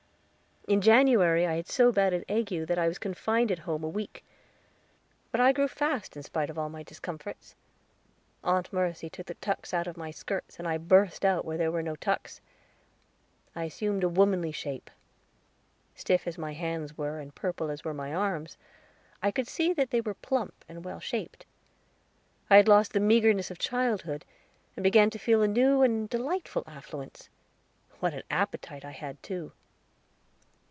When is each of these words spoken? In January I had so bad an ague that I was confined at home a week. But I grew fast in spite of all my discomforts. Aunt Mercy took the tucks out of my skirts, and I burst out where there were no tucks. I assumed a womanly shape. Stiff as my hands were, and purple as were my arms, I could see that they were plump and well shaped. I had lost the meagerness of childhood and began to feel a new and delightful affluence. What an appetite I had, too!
In 0.67 0.79
January 0.79 1.47
I 1.47 1.55
had 1.55 1.67
so 1.67 1.91
bad 1.91 2.13
an 2.13 2.23
ague 2.29 2.67
that 2.67 2.77
I 2.77 2.87
was 2.87 2.99
confined 2.99 3.51
at 3.51 3.59
home 3.65 3.83
a 3.83 3.89
week. 3.89 4.23
But 5.31 5.41
I 5.41 5.51
grew 5.53 5.67
fast 5.67 6.15
in 6.15 6.21
spite 6.21 6.51
of 6.51 6.57
all 6.57 6.69
my 6.69 6.83
discomforts. 6.83 7.55
Aunt 8.43 8.71
Mercy 8.71 9.09
took 9.09 9.25
the 9.25 9.33
tucks 9.33 9.73
out 9.73 9.87
of 9.87 9.97
my 9.97 10.11
skirts, 10.11 10.59
and 10.59 10.67
I 10.67 10.77
burst 10.77 11.25
out 11.25 11.45
where 11.45 11.57
there 11.57 11.71
were 11.71 11.81
no 11.81 11.95
tucks. 11.95 12.39
I 13.55 13.63
assumed 13.63 14.03
a 14.03 14.07
womanly 14.07 14.51
shape. 14.51 14.91
Stiff 15.95 16.27
as 16.27 16.37
my 16.37 16.53
hands 16.53 16.95
were, 16.95 17.19
and 17.19 17.33
purple 17.33 17.71
as 17.71 17.83
were 17.83 17.95
my 17.95 18.13
arms, 18.13 18.55
I 19.21 19.31
could 19.31 19.47
see 19.47 19.73
that 19.73 19.89
they 19.89 19.99
were 19.99 20.13
plump 20.13 20.53
and 20.69 20.85
well 20.85 20.99
shaped. 20.99 21.45
I 22.51 22.57
had 22.57 22.67
lost 22.69 22.93
the 22.93 22.99
meagerness 23.01 23.49
of 23.49 23.57
childhood 23.57 24.25
and 24.77 24.83
began 24.83 25.09
to 25.09 25.19
feel 25.19 25.41
a 25.41 25.47
new 25.47 25.81
and 25.81 26.07
delightful 26.07 26.63
affluence. 26.67 27.29
What 27.99 28.13
an 28.13 28.23
appetite 28.29 28.85
I 28.85 28.91
had, 28.91 29.21
too! 29.23 29.53